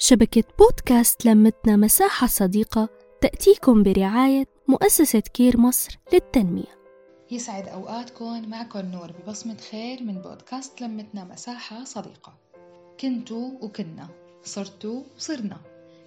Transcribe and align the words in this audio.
شبكة 0.00 0.44
بودكاست 0.58 1.26
لمتنا 1.26 1.76
مساحة 1.76 2.26
صديقة 2.26 2.88
تأتيكم 3.20 3.82
برعاية 3.82 4.46
مؤسسة 4.68 5.20
كير 5.20 5.60
مصر 5.60 5.98
للتنمية. 6.12 6.78
يسعد 7.30 7.68
أوقاتكم 7.68 8.48
معكم 8.48 8.80
نور 8.80 9.12
ببصمة 9.12 9.56
خير 9.70 10.02
من 10.02 10.14
بودكاست 10.14 10.80
لمتنا 10.80 11.24
مساحة 11.24 11.84
صديقة. 11.84 12.34
كنتوا 13.00 13.50
وكنا 13.60 14.08
صرتوا 14.44 15.02
وصرنا. 15.16 15.60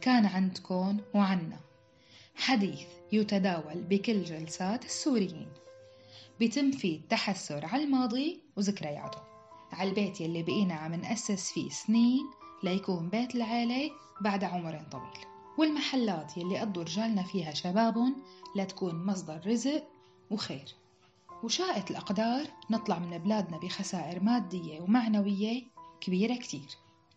كان 0.00 0.26
عندكم 0.26 0.96
وعنا. 1.14 1.60
حديث 2.34 2.88
يتداول 3.12 3.82
بكل 3.90 4.24
جلسات 4.24 4.84
السوريين. 4.84 5.48
بيتم 6.38 6.70
فيه 6.70 6.98
التحسر 6.98 7.66
على 7.66 7.84
الماضي 7.84 8.40
وذكرياته. 8.56 9.18
على 9.72 9.88
البيت 9.90 10.20
يلي 10.20 10.42
بقينا 10.42 10.74
عم 10.74 10.94
نأسس 10.94 11.52
فيه 11.52 11.70
سنين 11.70 12.24
ليكون 12.64 13.08
بيت 13.08 13.34
العيلة 13.34 13.90
بعد 14.20 14.44
عمر 14.44 14.82
طويل. 14.90 15.26
والمحلات 15.58 16.36
يلي 16.36 16.58
قضوا 16.58 16.82
رجالنا 16.82 17.22
فيها 17.22 17.54
شبابهم 17.54 18.16
لتكون 18.56 19.06
مصدر 19.06 19.40
رزق 19.46 19.84
وخير. 20.30 20.74
وشاءت 21.42 21.90
الأقدار 21.90 22.46
نطلع 22.70 22.98
من 22.98 23.18
بلادنا 23.18 23.58
بخسائر 23.58 24.22
مادية 24.22 24.80
ومعنوية 24.80 25.62
كبيرة 26.00 26.34
كتير. 26.34 26.68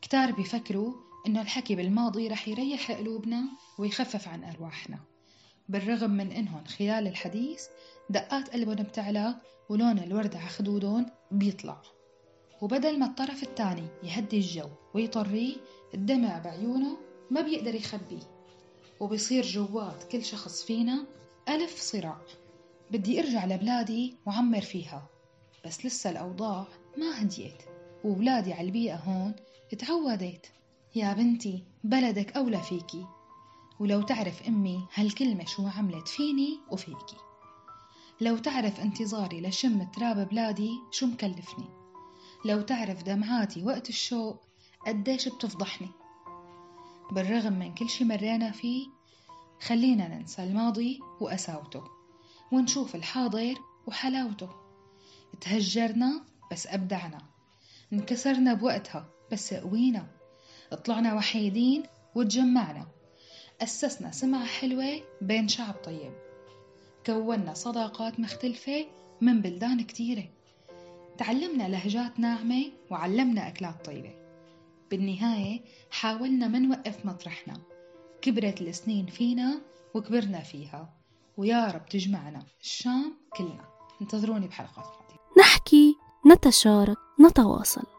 كتار 0.01 0.31
بيفكروا 0.31 0.93
إنه 1.27 1.41
الحكي 1.41 1.75
بالماضي 1.75 2.27
رح 2.27 2.47
يريح 2.47 2.91
قلوبنا 2.91 3.43
ويخفف 3.77 4.27
عن 4.27 4.43
أرواحنا. 4.43 4.99
بالرغم 5.69 6.11
من 6.11 6.31
إنهم 6.31 6.63
خلال 6.63 7.07
الحديث 7.07 7.65
دقات 8.09 8.49
قلبهم 8.49 8.75
بتعلى 8.75 9.35
ولون 9.69 9.99
الورد 9.99 10.35
على 10.35 10.49
خدودهم 10.49 11.05
بيطلع. 11.31 11.81
وبدل 12.61 12.99
ما 12.99 13.05
الطرف 13.05 13.43
الثاني 13.43 13.87
يهدي 14.03 14.37
الجو 14.37 14.69
ويطريه 14.93 15.55
الدمع 15.93 16.39
بعيونه 16.39 16.97
ما 17.31 17.41
بيقدر 17.41 17.75
يخبيه. 17.75 18.37
وبصير 18.99 19.43
جوات 19.43 20.03
كل 20.03 20.25
شخص 20.25 20.63
فينا 20.63 21.05
ألف 21.49 21.81
صراع. 21.81 22.21
بدي 22.91 23.19
أرجع 23.19 23.45
لبلادي 23.45 24.15
وعمر 24.25 24.61
فيها. 24.61 25.09
بس 25.65 25.85
لسه 25.85 26.09
الأوضاع 26.09 26.67
ما 26.97 27.21
هديت. 27.21 27.63
وولادي 28.03 28.53
على 28.53 28.67
البيئة 28.67 28.95
هون 28.95 29.35
اتعودت 29.73 30.45
يا 30.95 31.13
بنتي 31.13 31.63
بلدك 31.83 32.37
أولى 32.37 32.61
فيكي. 32.61 33.05
ولو 33.79 34.01
تعرف 34.01 34.47
أمي 34.47 34.87
هالكلمة 34.93 35.45
شو 35.45 35.67
عملت 35.67 36.07
فيني 36.07 36.59
وفيكي. 36.71 37.17
لو 38.21 38.37
تعرف 38.37 38.79
انتظاري 38.79 39.41
لشم 39.41 39.83
تراب 39.83 40.29
بلادي 40.29 40.71
شو 40.91 41.05
مكلفني. 41.05 41.76
لو 42.47 42.61
تعرف 42.61 43.03
دمعاتي 43.03 43.63
وقت 43.63 43.89
الشوق 43.89 44.41
قديش 44.87 45.27
بتفضحني. 45.27 45.89
بالرغم 47.11 47.53
من 47.53 47.75
كل 47.75 47.89
شي 47.89 48.03
مرينا 48.03 48.51
فيه 48.51 48.87
خلينا 49.61 50.07
ننسى 50.07 50.43
الماضي 50.43 50.99
وقساوته 51.21 51.83
ونشوف 52.51 52.95
الحاضر 52.95 53.55
وحلاوته. 53.87 54.49
تهجرنا 55.41 56.23
بس 56.51 56.67
أبدعنا 56.67 57.21
انكسرنا 57.93 58.53
بوقتها 58.53 59.09
بس 59.31 59.53
قوينا 59.53 60.07
طلعنا 60.85 61.13
وحيدين 61.13 61.83
وتجمعنا 62.15 62.87
أسسنا 63.61 64.11
سمعة 64.11 64.45
حلوة 64.45 65.01
بين 65.21 65.47
شعب 65.47 65.73
طيب. 65.73 66.13
كونا 67.05 67.53
صداقات 67.53 68.19
مختلفة 68.19 68.85
من 69.21 69.41
بلدان 69.41 69.83
كتيرة. 69.83 70.36
تعلمنا 71.17 71.69
لهجات 71.69 72.19
ناعمة 72.19 72.63
وعلمنا 72.91 73.47
أكلات 73.47 73.85
طيبة. 73.85 74.13
بالنهاية 74.91 75.61
حاولنا 75.91 76.47
ما 76.47 76.59
نوقف 76.59 77.05
مطرحنا. 77.05 77.61
كبرت 78.21 78.61
السنين 78.61 79.05
فينا 79.05 79.61
وكبرنا 79.93 80.39
فيها. 80.39 80.93
ويا 81.37 81.71
رب 81.71 81.85
تجمعنا. 81.85 82.43
الشام 82.61 83.17
كلنا. 83.37 83.65
انتظروني 84.01 84.47
بحلقات 84.47 84.85
قادمة. 84.85 85.19
نحكي 85.39 85.95
نتشارك 86.31 86.97
نتواصل. 87.21 87.96